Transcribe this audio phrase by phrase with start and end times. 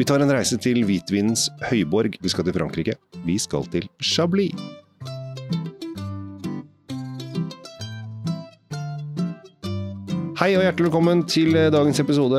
[0.00, 2.14] Vi tar en reise til hvitvinens høyborg.
[2.24, 2.94] Vi skal til Frankrike.
[3.26, 4.79] Vi skal til Chablis.
[10.40, 12.38] Hei og hjertelig velkommen til eh, dagens episode.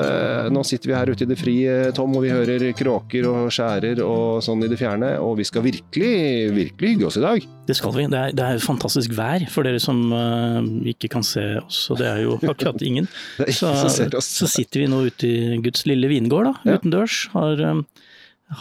[0.49, 3.99] Nå sitter vi her ute i det frie, Tom, og vi hører kråker og skjærer
[4.01, 5.11] og sånn i det fjerne.
[5.21, 6.15] Og vi skal virkelig,
[6.55, 7.45] virkelig hygge oss i dag.
[7.69, 8.07] Det skal vi.
[8.09, 12.01] Det er, det er fantastisk vær for dere som uh, ikke kan se oss, og
[12.01, 13.05] det er jo akkurat ingen.
[13.37, 17.27] Så, så, sitter vi nå ute i Guds lille vingård, da, utendørs.
[17.37, 17.85] Har, um,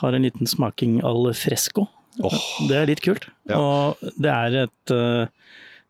[0.02, 1.88] har, en liten smaking al fresco.
[2.20, 2.40] Oh.
[2.68, 3.30] Det er litt kult.
[3.48, 3.56] Ja.
[3.56, 5.24] Og det er et uh,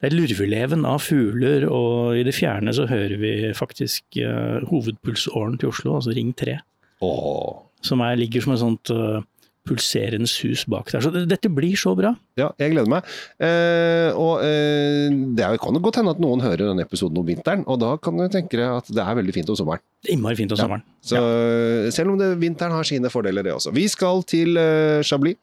[0.01, 5.59] det er lurveleven av fugler, og i det fjerne så hører vi faktisk uh, hovedpulsåren
[5.61, 6.57] til Oslo, altså Ring 3.
[7.05, 7.67] Oh.
[7.85, 9.21] Som er, ligger som et sånt uh,
[9.69, 11.03] pulserende sus bak der.
[11.05, 12.15] Så dette blir så bra.
[12.39, 13.07] Ja, jeg gleder meg.
[13.43, 17.81] Eh, og eh, det kan godt hende at noen hører denne episoden om vinteren, og
[17.83, 19.85] da kan du tenke deg at det er veldig fint om sommeren.
[20.09, 20.65] Innmari fint om ja.
[20.65, 20.85] sommeren.
[21.05, 21.91] Så, ja.
[21.95, 23.75] Selv om det, vinteren har sine fordeler, det også.
[23.77, 25.37] Vi skal til eh, Chablis,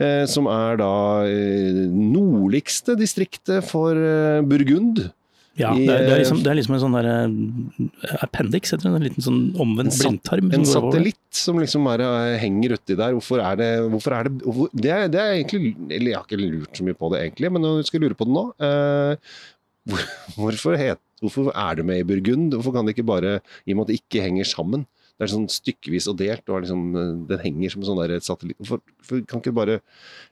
[0.00, 0.94] uh, som er da
[1.28, 3.98] uh, nordligste distriktet for
[4.48, 5.04] Burgund.
[5.54, 8.88] Ja, det er, det, er liksom, det er, liksom, en sånn der uh, appendix, heter
[8.88, 8.92] det.
[8.98, 10.50] En liten sånn omvendt blindtarm.
[10.56, 12.02] En satellitt som liksom er,
[12.42, 13.14] henger uti der.
[13.14, 16.26] Hvorfor er det hvorfor er det, hvor, det, er, det, er, egentlig Eller jeg har
[16.26, 18.44] ikke lurt så mye på det egentlig, men jeg skal lure på det nå.
[19.84, 20.08] Hvor,
[20.40, 22.56] hvorfor, het, hvorfor, er det med i Burgund?
[22.56, 25.30] Hvorfor kan det ikke bare, i og med at det ikke henger sammen, det er
[25.30, 26.80] sånn stykkevis og delt, og liksom,
[27.28, 28.58] den henger som en sånn der satellitt.
[28.66, 29.76] For, for, kan ikke bare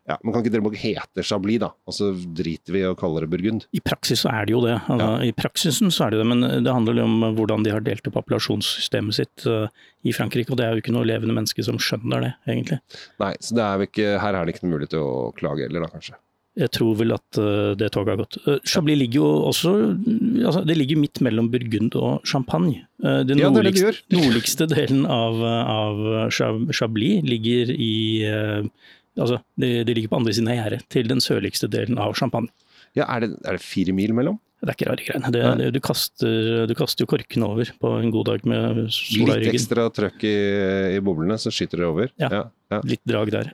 [0.09, 3.31] ja, Man kan ikke dere hete Chablis, da, og så driter vi og kaller det
[3.31, 3.69] Burgund?
[3.71, 4.75] I praksis så er det jo det.
[4.91, 5.31] Altså, ja.
[5.31, 8.19] I praksisen så er det det, men det handler om hvordan de har delt opp
[8.25, 9.71] appellasjonssystemet sitt uh,
[10.03, 12.83] i Frankrike, og det er jo ikke noe levende menneske som skjønner det, egentlig.
[13.23, 15.87] Nei, så det er ikke, her er det ikke noe mulighet til å klage heller,
[15.87, 16.19] da kanskje?
[16.61, 18.37] Jeg tror vel at uh, det toget har gått.
[18.45, 19.71] Uh, Chablis ligger jo også
[20.45, 22.83] altså, Det ligger midt mellom Burgund og Champagne.
[23.01, 27.95] Uh, den ja, nordligste, det det nordligste delen av, av, Chablis ligger i
[29.13, 32.49] Altså, det, det ligger på andre siden av gjerdet til den sørligste delen av Champagne.
[32.97, 34.39] Ja, Er det, er det fire mil mellom?
[34.63, 35.31] Det er ikke rare greiene.
[35.35, 36.35] Det, det, du, kaster,
[36.71, 39.41] du, kaster, jo korkene over på en god dag med sola i ryggen.
[39.43, 40.35] Litt ekstra trøkk i,
[40.95, 42.13] i, boblene, så skyter det over.
[42.23, 42.79] Ja, ja, ja.
[42.87, 43.51] litt drag der.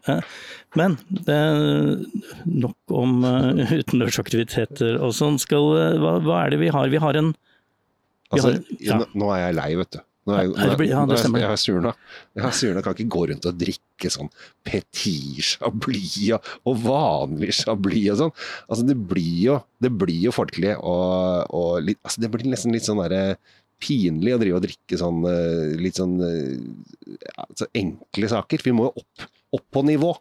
[0.77, 2.03] Men det er
[2.45, 5.41] nok om uh, utendørsaktiviteter og sånn.
[5.49, 6.93] Hva, hva, er det vi har?
[6.93, 9.01] Vi har en vi altså, har, ja.
[9.17, 10.01] Nå er jeg lei, vet du.
[10.29, 11.97] Nå er, nå, er, nå er, jeg, Jeg surna.
[12.37, 14.31] Jeg har surna, kan ikke gå rundt og drikke sånn
[14.67, 18.35] petit chablis og vanlig chablis og sånn.
[18.69, 22.77] Altså, det blir jo, det blir jo folkelig og, og litt, altså, Det blir nesten
[22.77, 23.39] litt sånn derre
[23.83, 28.63] pinlig å drive og drikke sånn eh, litt sånn ja, så enkle saker.
[28.67, 29.27] Vi må jo opp,
[29.59, 30.15] opp på nivå.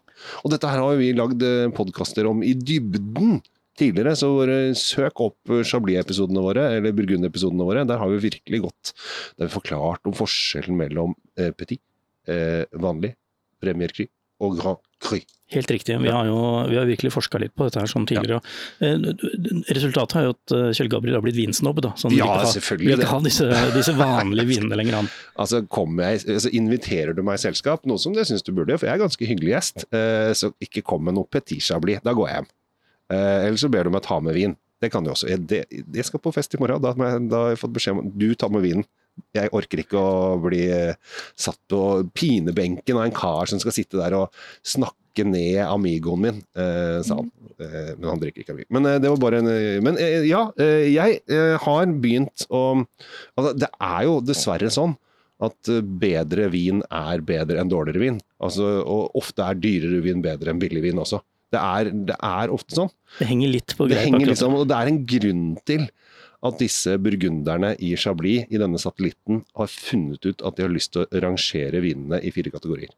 [0.44, 3.40] Og dette her har vi lagd eh, podkaster om i dybden
[3.78, 4.14] tidligere.
[4.18, 4.30] Så
[4.78, 7.86] søk opp Chablis-episodene våre, eller Burgund-episodene våre.
[7.88, 8.94] Der har vi virkelig gått
[9.38, 11.82] Der vi forklart om forskjellen mellom eh, petit,
[12.28, 13.14] eh, vanlig,
[13.62, 14.06] premier cru
[14.44, 15.18] og grand cru.
[15.48, 15.94] Helt riktig.
[16.02, 16.38] Vi har jo
[16.68, 18.42] vi har virkelig forska litt på dette her sånn tidligere.
[18.82, 18.90] Ja.
[18.90, 21.80] Eh, resultatet er jo at eh, Kjell Gabriel har blitt vinsnobb.
[21.84, 21.94] da.
[21.96, 22.90] Sånn, ja, vil selvfølgelig.
[22.90, 25.10] Vil ikke ha disse, disse vanlige vinene lenger an.
[25.40, 28.90] Altså, jeg, altså, Inviterer du meg i selskap, noe som jeg syns du burde, for
[28.90, 32.02] jeg er ganske hyggelig gjest, eh, så ikke kom med noe petit chablis.
[32.04, 32.52] Da går jeg hjem.
[33.08, 34.52] Eller så ber du meg ta med vin.
[34.82, 35.30] Det kan du også.
[35.30, 36.82] Jeg, jeg skal på fest i morgen.
[36.84, 38.84] Da, da, har jeg fått beskjed om at du tar med vinen.
[39.36, 40.96] Jeg orker ikke å bli eh,
[41.38, 41.82] satt på
[42.16, 44.34] pinebenken av en kar som skal sitte der og
[44.66, 47.30] snakke ned amigoen min, eh, sa han.
[47.58, 48.70] Eh, men han drikker ikke amigo.
[48.74, 49.50] Men eh, det var bare en
[49.84, 51.20] Men ja, jeg
[51.64, 52.62] har begynt å
[53.34, 54.96] altså, Det er jo dessverre sånn
[55.38, 55.70] at
[56.02, 58.16] bedre vin er bedre enn dårligere vin.
[58.42, 61.20] Altså, og ofte er dyrere vin bedre enn billig vin også.
[61.54, 62.90] Det er, det er ofte sånn.
[63.20, 64.10] Det henger litt på greip.
[64.12, 65.86] Det litt sånn, og det er en grunn til
[66.46, 70.94] at disse burgunderne i Chablis, i denne satellitten, har funnet ut at de har lyst
[70.94, 72.92] til å rangere vinene i fire kategorier.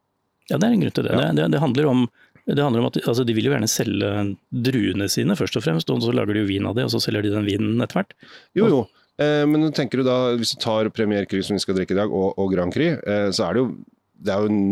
[0.50, 1.14] Ja, det er en grunn til det.
[1.14, 1.22] Ja.
[1.22, 2.06] Det, det, det, handler om,
[2.44, 4.14] det, handler om, at altså, De vil jo gjerne selge
[4.50, 7.02] druene sine først og fremst, og så lager de jo vin av det, og så
[7.06, 8.16] selger de den vinen etter hvert.
[8.58, 8.82] Jo, jo.
[9.20, 12.00] Eh, men tenker du da, hvis du tar Premier Cru som vi skal drikke i
[12.02, 13.72] dag, og, og Grand Cru, eh, så er det jo
[14.20, 14.64] det er jo den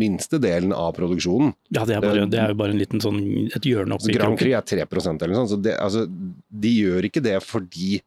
[0.00, 1.52] minste delen av produksjonen.
[1.74, 3.20] Ja, det er, bare, det er jo bare en liten sånn,
[3.54, 5.54] et hjørne oppi Grand Prix er 3% eller noe sånt.
[5.54, 7.98] Så det, altså, de gjør ikke det fordi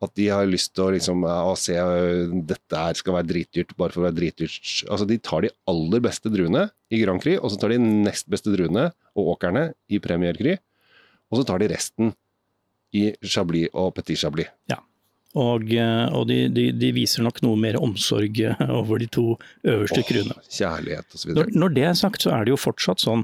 [0.00, 1.76] at de har lyst til å, liksom, å se
[2.48, 4.56] dette her skal være dritdyrt bare for å være dritdyrt.
[4.88, 8.30] Altså, de tar de aller beste druene i Grand Prix, og så tar de nest
[8.32, 10.54] beste druene og åkrene i Premier Cru,
[11.30, 12.14] og så tar de resten
[12.96, 14.48] i Chablis og Petit Chablis.
[14.72, 14.80] Ja.
[15.38, 19.24] Og, eh, og de, de, de, viser nok noe mer omsorg eh, over de to
[19.62, 20.34] øverste kruene.
[20.34, 21.44] Oh, kjærlighet og så videre.
[21.44, 23.22] Når, når det er sagt, så er det jo fortsatt sånn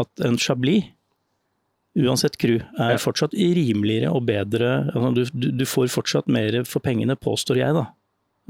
[0.00, 0.88] at en Chablis,
[2.00, 4.70] uansett kru, er fortsatt rimeligere og bedre.
[4.94, 7.84] Altså, du, du, får fortsatt mer for pengene, påstår jeg, da.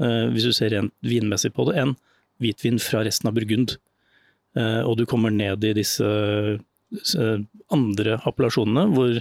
[0.01, 1.93] Uh, hvis du ser rent vinmessig på det, enn
[2.41, 3.77] hvitvin fra resten av Burgund.
[4.55, 6.07] Og du kommer ned i disse
[7.75, 9.17] andre appellasjonene hvor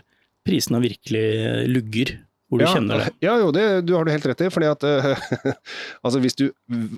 [0.47, 1.25] prisene virkelig
[1.70, 2.12] lugger.
[2.49, 3.12] Hvor du ja, kjenner det.
[3.25, 4.50] Ja, jo, det du har du helt rett i.
[4.52, 4.85] fordi at
[6.05, 6.49] altså Hvis du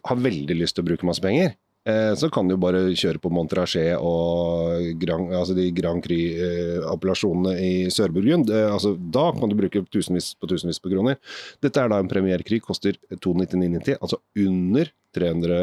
[0.04, 1.54] har veldig lyst til å bruke masse penger,
[1.86, 7.72] Eh, så kan du bare kjøre på Montrachet og Grand, altså de Grand Cru-appellasjonene i
[7.94, 8.50] Sør-Burgund.
[8.50, 11.20] Eh, altså, da kan du bruke tusenvis på tusenvis på kroner.
[11.62, 15.60] Dette er da en premierkrig, koster 299,90, altså under 300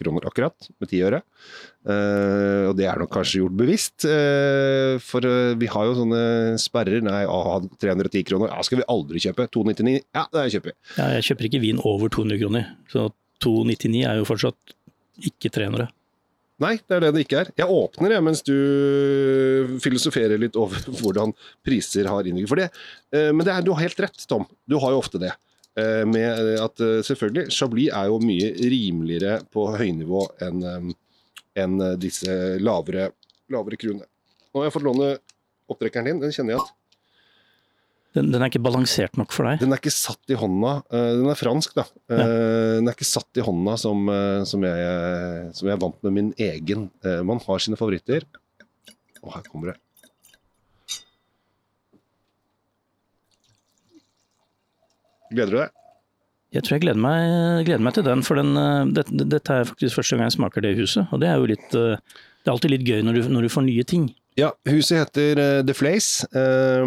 [0.00, 1.20] kroner akkurat, med 10 øre.
[1.86, 4.02] Og det er nok kanskje gjort bevisst,
[5.06, 5.28] for
[5.60, 6.22] vi har jo sånne
[6.58, 7.04] sperrer.
[7.06, 9.46] Nei, ah, 310 kroner, ja, skal vi aldri kjøpe.
[9.54, 10.76] 299, ja, det kjøper vi.
[10.96, 13.06] Ja, jeg kjøper ikke vin over 200 kroner, så
[13.46, 14.74] 299 er jo fortsatt
[15.26, 15.88] ikke trenere.
[16.58, 17.50] Nei, det er det det ikke er.
[17.60, 18.54] Jeg åpner jeg, mens du
[19.82, 21.34] filosoferer litt over hvordan
[21.66, 22.50] priser har innvirkning.
[22.50, 22.70] For det,
[23.14, 24.46] eh, men det er, du har helt rett, Tom.
[24.66, 25.30] Du har jo ofte det.
[25.78, 30.94] Eh, med at eh, selvfølgelig, Chablis er jo mye rimeligere på høynivå enn
[31.58, 32.30] enn disse
[32.62, 33.08] lavere,
[33.50, 34.04] lavere kruene.
[34.52, 35.08] Nå har jeg fått låne
[35.72, 36.20] opptrekkeren din.
[36.22, 36.68] Den kjenner jeg at
[38.18, 39.62] den, den, er ikke balansert nok for deg?
[39.62, 40.74] Den er ikke satt i hånda.
[40.90, 41.84] Uh, den er fransk, da.
[42.10, 42.26] Ja.
[42.78, 46.16] Den er ikke satt i hånda som, uh, som, jeg, som jeg er vant med
[46.16, 46.88] min egen.
[47.26, 48.26] man har sine favoritter.
[49.22, 49.78] Og her kommer det.
[55.28, 55.74] Gleder du deg?
[56.56, 58.54] Jeg tror jeg gleder meg, gleder meg til den, for den,
[58.96, 61.10] det, dette er faktisk første gang jeg smaker det i huset.
[61.12, 63.66] Og det er jo litt Det er alltid litt gøy når du, når du får
[63.66, 64.08] nye ting.
[64.38, 66.28] Ja, huset heter uh, The Flace.
[66.30, 66.86] Uh,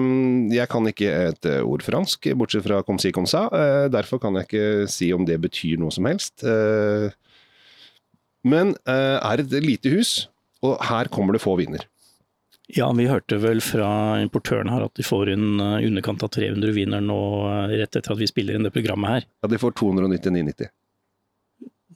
[0.53, 3.49] jeg kan ikke et uh, ord fransk, bortsett fra comme si comme ça.
[3.91, 6.45] derfor kan jeg ikke si om det betyr noe som helst.
[8.43, 10.29] men er et lite hus,
[10.63, 11.85] og her kommer det få viner.
[12.71, 17.01] Ja, vi hørte vel fra importøren her at de får inn underkant av 300 viner
[17.03, 17.19] nå
[17.67, 19.27] rett etter at vi spiller inn det programmet her.
[19.43, 20.71] Ja, de får 299,90.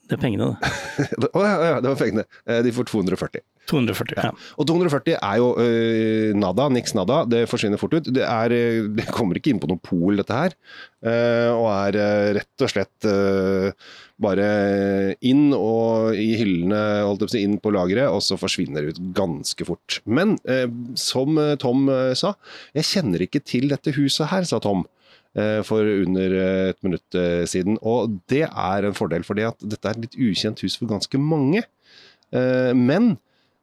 [0.05, 1.29] Det er pengene, det.
[1.37, 2.25] Å ja, ja, det var pengene.
[2.65, 3.45] De får 240.
[3.69, 4.31] 240, ja.
[4.59, 7.23] Og 240 er jo uh, nada, niks nada.
[7.29, 8.09] Det forsvinner fort ut.
[8.13, 10.55] Det, er, eh, det kommer ikke inn på noe pol, dette her.
[11.05, 13.09] Uh, og er uh, rett og slett
[14.21, 14.45] bare
[15.27, 18.85] inn og i hyllene, holdt jeg på å si, inn på lageret, og så forsvinner
[18.85, 19.97] det ut ganske fort.
[20.07, 20.37] Men
[20.99, 22.31] som Tom sa,
[22.77, 24.85] jeg kjenner ikke til dette huset her, sa Tom
[25.67, 26.33] for under
[26.71, 27.17] et minutt
[27.51, 27.75] siden.
[27.83, 31.19] Og det er en fordel, fordi at dette er et litt ukjent hus for ganske
[31.19, 31.65] mange.
[32.31, 33.17] Men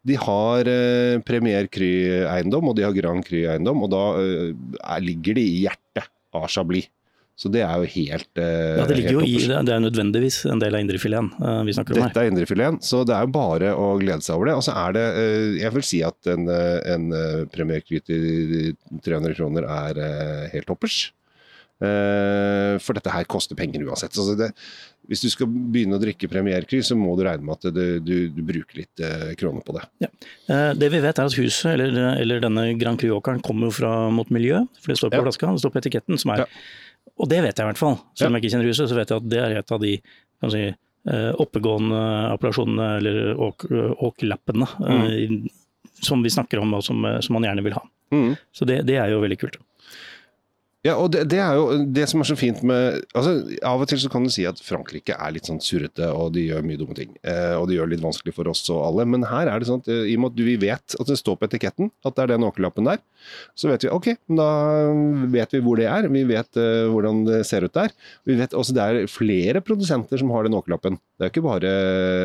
[0.07, 5.45] de har eh, Premier Kry-eiendom, og de har Grand Kry-eiendom, og da eh, ligger de
[5.47, 6.89] i hjertet av Chablis.
[7.39, 9.57] Så det er jo helt eh, Ja, Det ligger jo i det.
[9.57, 12.11] Er nødvendigvis en del av indrefileten eh, vi snakker om her.
[12.11, 14.59] Dette er indrefileten, så det er jo bare å glede seg over det.
[14.59, 17.09] Og så er det eh, Jeg vil si at en, eh, en
[17.55, 18.75] Premier Cry til
[19.07, 20.03] 300 kroner er
[20.53, 21.01] helt toppers.
[21.83, 24.15] For dette her koster penger uansett.
[24.15, 24.53] Altså det,
[25.11, 28.15] hvis du skal begynne å drikke premierkry, så må du regne med at du, du,
[28.31, 29.83] du bruker litt eh, kroner på det.
[30.05, 30.11] Ja.
[30.47, 34.31] Eh, det vi vet er at huset, eller, eller denne Grand Cru-åkeren, kommer fra mot
[34.35, 34.63] miljø.
[34.79, 35.25] For det står på ja.
[35.27, 36.21] flaska, det står på etiketten.
[36.23, 37.11] som er, ja.
[37.19, 37.99] Og det vet jeg i hvert fall.
[38.15, 39.97] Selv om jeg ikke kjenner huset, så vet jeg at det er et av de
[40.07, 42.05] kan si, eh, oppegående
[42.37, 43.67] appellasjonene, eller åk,
[44.07, 45.51] åklappene, mm.
[46.07, 47.83] som vi snakker om og som, som man gjerne vil ha.
[48.15, 48.33] Mm.
[48.55, 49.59] Så det, det er jo veldig kult.
[50.83, 53.37] Ja, og det, det, er jo det som er så fint med altså
[53.69, 56.49] Av og til så kan du si at Frankrike er litt sånn surrete, og de
[56.49, 57.13] gjør mye dumme ting.
[57.23, 59.07] Eh, og de gjør det litt vanskelig for oss og alle.
[59.13, 61.19] Men her er det sånn at eh, i og med at vi vet at det
[61.21, 62.99] står på etiketten at det er den åkerlappen der,
[63.55, 64.49] så vet vi ok, da
[65.31, 66.09] vet vi hvor det er.
[66.11, 67.95] Vi vet uh, hvordan det ser ut der.
[68.27, 70.99] Vi vet også Det er flere produsenter som har den åkerlappen.
[71.15, 71.73] Det er ikke bare,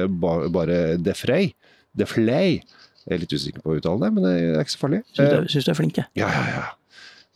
[0.10, 1.52] bare, bare Defrey.
[1.98, 2.58] Deflay.
[3.06, 5.06] Jeg er litt usikker på å uttale det, men det er ikke så farlig.
[5.14, 6.10] Syns du, er flink, jeg.
[6.18, 6.66] Ja, ja, ja.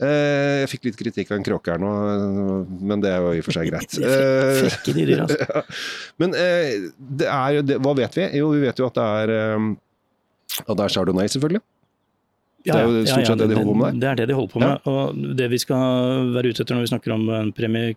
[0.01, 1.89] Eh, jeg fikk litt kritikk av en kråke her nå,
[2.81, 3.97] men det er jo i og for seg greit.
[4.61, 5.61] Frekke dyr, altså.
[6.21, 6.87] Men eh,
[7.21, 8.25] det er jo det, Hva vet vi?
[8.39, 9.67] Jo, vi vet jo at det er eh,
[10.63, 11.61] At det er chardonnay, selvfølgelig.
[12.65, 13.99] Ja, det er jo stort sett ja, ja, det de holder på med der.
[14.01, 14.89] Det er det de holder på med.
[14.89, 17.95] Og det vi skal være ute etter når vi snakker om en premie,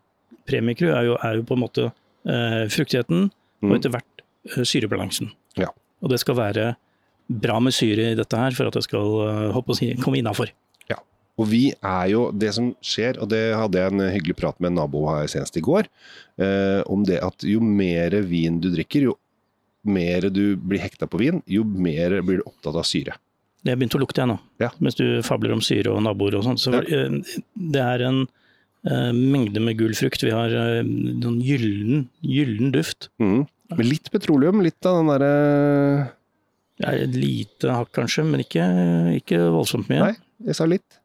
[0.48, 3.68] premiekru, er, er, jo på en måte eh, fruktigheten mm.
[3.68, 5.32] og etter hvert eh, syrebalansen.
[6.04, 6.74] Og det skal være
[7.24, 10.50] bra med syre i dette her for at det skal uh, si, komme innafor.
[11.40, 14.72] Og vi er jo Det som skjer, og det hadde jeg en hyggelig prat med
[14.72, 15.88] en nabo her senest i går,
[16.38, 19.18] eh, om det at jo mer vin du drikker, jo
[19.84, 23.18] mer du blir hekta på vin, jo mer blir du opptatt av syre.
[23.64, 24.38] Det har begynt å lukte, jeg nå.
[24.60, 24.70] Ja.
[24.84, 26.60] Mens du fabler om syre og naboer og sånn.
[26.60, 26.82] Så ja.
[26.84, 27.36] Eh,
[27.74, 30.24] det er en uh, mengde med gul frukt.
[30.24, 33.08] Vi har uh, noen gyllen, gyllen duft.
[33.22, 33.46] Mm.
[33.72, 36.12] Med litt petroleum, litt av den derre uh...
[36.82, 38.64] Ja, et lite hakk kanskje, men ikke,
[39.20, 40.10] ikke voldsomt mye.
[40.10, 40.98] Nei, jeg sa litt.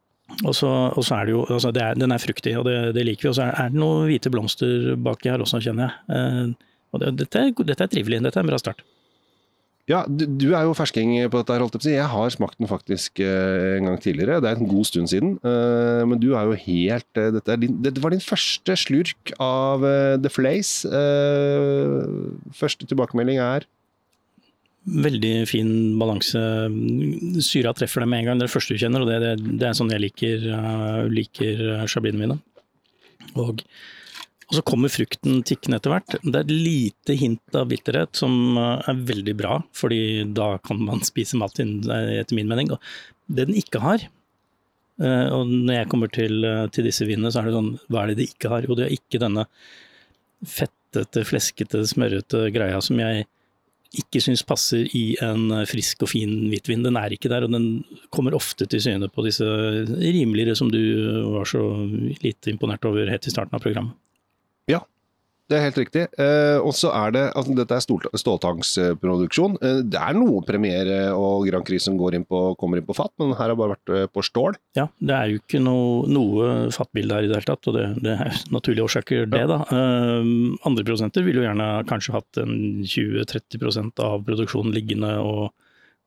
[0.47, 2.77] Og så, og så, er det jo altså det er, Den er fruktig, og det,
[2.95, 3.31] det, liker vi.
[3.33, 6.15] Og så er, det noen hvite blomster baki her også, kjenner jeg.
[6.15, 8.23] Eh, Og det, dette, er, dette, er, trivelig.
[8.25, 8.79] Dette er en bra start.
[9.89, 11.57] Ja, du, du er jo fersking på dette.
[11.61, 11.93] holdt Jeg på å si.
[11.93, 14.39] Jeg har smakt den faktisk uh, en gang tidligere.
[14.41, 15.35] Det er en god stund siden.
[15.45, 19.85] Uh, men du er jo helt dette, er din, dette, var din første slurk av
[20.23, 20.89] The Flace.
[22.57, 23.69] første tilbakemelding er
[24.87, 26.39] Veldig fin balanse.
[27.45, 28.39] Syra treffer det med en gang.
[28.39, 30.45] Det er det første du kjenner, og det, det, det er sånn jeg liker,
[31.11, 32.39] liker chablinene mine.
[33.37, 33.65] Og
[34.49, 36.15] og så kommer frukten tikkende etter hvert.
[36.23, 40.81] Det er et lite hint av bitterhet som eh, er veldig bra, fordi da kan
[40.87, 42.73] man spise mat etter min mening.
[42.73, 42.81] Og
[43.29, 44.07] det den ikke har,
[45.03, 48.01] uh, og når jeg kommer til, uh, til disse vinene, så er det sånn Hva
[48.01, 48.65] er det de ikke har?
[48.65, 49.43] Jo, det er ikke denne
[50.41, 53.27] fettete, fleskete, smørrete greia som jeg
[53.97, 56.83] ikke syns passer i en frisk og fin hvitvin.
[56.85, 60.81] Den er ikke der, og den kommer ofte til syne på disse rimeligere som du
[61.33, 61.63] var så
[62.21, 63.97] lite imponert over helt i starten av programmet.
[65.49, 66.03] Ja, det er helt riktig.
[66.21, 69.57] Eh, og så er det altså Dette er ståltangsproduksjon.
[69.65, 73.11] Eh, det er noe premiere og Grand Prix som inn på, kommer inn på fat,
[73.17, 74.59] men her har bare vært eh, på stål.
[74.77, 77.87] Ja, det er jo ikke noe, noe fatbilde her i det hele tatt, og det,
[78.05, 79.45] det er naturlige årsaker, det.
[79.49, 79.61] da.
[79.73, 80.29] Eh,
[80.69, 85.49] andre prosenter ville jo gjerne kanskje hatt en 20-30% av produksjonen liggende og,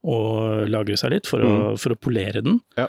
[0.07, 1.53] og lagre seg litt for, mm.
[1.53, 2.63] å, for å, polere den.
[2.79, 2.89] Ja.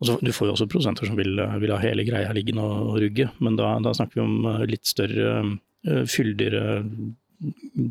[0.00, 3.26] Så, du får jo også produsenter som vil, vil, ha hele greia liggende og rugge,
[3.44, 5.42] men da, da snakker vi om eh, litt større,
[5.82, 6.82] fyldigere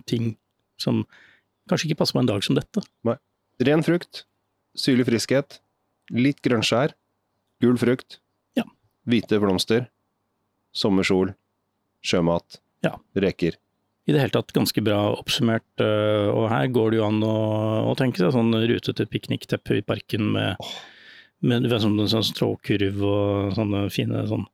[0.09, 0.33] ting
[0.79, 1.03] som
[1.69, 2.83] kanskje ikke passer på en dag som dette.
[3.07, 3.15] Nei.
[3.65, 4.23] Ren frukt,
[4.77, 5.59] syrlig friskhet,
[6.13, 6.93] litt grønnskjær,
[7.63, 8.19] gul frukt,
[8.57, 8.65] ja.
[9.09, 9.89] hvite blomster,
[10.71, 11.33] sommersol,
[12.05, 12.93] sjømat, ja.
[13.17, 13.57] reker.
[14.09, 17.35] I det hele tatt ganske bra oppsummert, eh, og her går det jo an å,
[17.91, 20.77] å tenke seg sånn rutete piknikteppe i parken med oh
[21.39, 24.45] med med sånn, sånn stråkurv og sånne fine sånn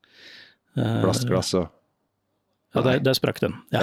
[0.78, 1.70] uh, Plastglass og
[2.76, 3.56] Ja, der, der sprakk den.
[3.74, 3.82] Ja.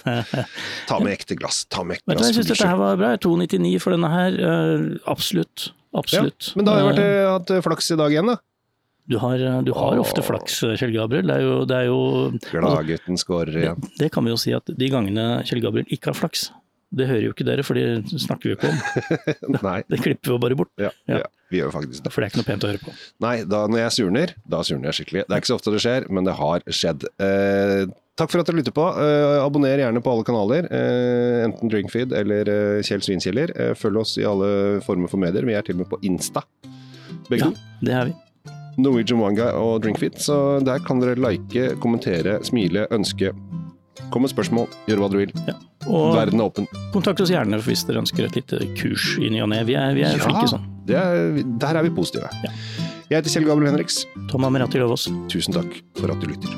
[0.90, 1.64] ta med ekte glass.
[1.70, 2.30] Ta med ekte glass.
[2.30, 3.14] Jeg syns dette her var bra.
[3.20, 4.38] 2,99 for denne her.
[4.40, 5.70] Uh, absolutt.
[5.96, 6.52] Absolutt.
[6.52, 8.38] Ja, men da har jeg vært, eh, hatt flaks i dag igjen, da.
[9.10, 11.26] Du har, du har ofte flaks, Kjell Gabriel.
[11.26, 11.98] Det er jo, det er jo
[12.52, 13.80] Gladgutten skårer igjen.
[13.82, 16.50] Det, det, kan vi jo si at de gangene Kjell Gabriel ikke har flaks,
[16.90, 19.58] det hører jo ikke dere, for det snakker vi jo ikke om.
[19.68, 19.78] Nei.
[19.90, 20.70] Det klipper vi jo bare bort.
[20.80, 21.20] Ja, ja.
[21.22, 22.12] ja, vi gjør faktisk det.
[22.12, 22.94] For det er ikke noe pent å høre på.
[23.22, 25.24] Nei, da når jeg surner, da surner jeg skikkelig.
[25.28, 27.06] Det er ikke så ofte det skjer, men det har skjedd.
[27.22, 27.84] Eh,
[28.18, 28.88] takk for at dere lytter på.
[29.04, 33.54] Eh, abonner gjerne på alle kanaler, eh, enten Drinkfeed eller eh, Kjell Svinkjeller.
[33.54, 34.50] Eh, følg oss i alle
[34.86, 35.46] former for medier.
[35.46, 36.42] Vi er til og med på Insta,
[37.30, 37.54] begge to.
[37.54, 38.18] Ja, det er vi.
[38.80, 43.34] Norwegian Wanga og Drinkfeed, så der kan dere like, kommentere, smile, ønske.
[44.10, 45.34] Kom med spørsmål, gjør hva dere vil.
[45.50, 45.58] Ja.
[45.88, 46.66] Og Verden er åpen.
[46.92, 49.62] Kontakt oss gjerne hvis dere ønsker et lite kurs i ny og ne.
[49.68, 50.66] Vi er, vi er ja, flinke sånn.
[50.90, 52.28] Er, der er vi positive.
[52.44, 52.52] Ja.
[53.10, 54.02] Jeg heter Kjell Gabriel Henriks.
[54.30, 55.08] Tom Amirati Løvaas.
[55.32, 56.52] Tusen takk for at du lytter.